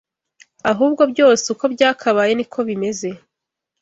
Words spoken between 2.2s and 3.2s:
niko bimeze